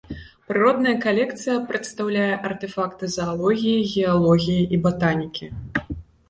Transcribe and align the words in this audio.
Прыродная 0.51 0.93
калекцыя 1.03 1.57
прадстаўляе 1.71 2.33
артэфакты 2.49 3.11
заалогіі, 3.17 3.85
геалогіі 3.93 4.65
і 4.79 4.81
батанікі. 4.87 5.45